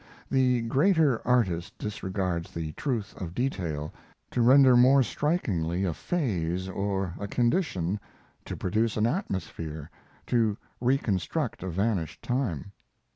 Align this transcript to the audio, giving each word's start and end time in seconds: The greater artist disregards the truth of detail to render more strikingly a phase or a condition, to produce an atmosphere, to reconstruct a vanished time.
The 0.31 0.61
greater 0.61 1.21
artist 1.27 1.77
disregards 1.77 2.49
the 2.51 2.71
truth 2.71 3.15
of 3.21 3.35
detail 3.35 3.93
to 4.31 4.41
render 4.41 4.75
more 4.75 5.03
strikingly 5.03 5.83
a 5.83 5.93
phase 5.93 6.67
or 6.67 7.13
a 7.19 7.27
condition, 7.27 7.99
to 8.45 8.57
produce 8.57 8.97
an 8.97 9.05
atmosphere, 9.05 9.91
to 10.25 10.57
reconstruct 10.79 11.61
a 11.61 11.69
vanished 11.69 12.23
time. 12.23 12.71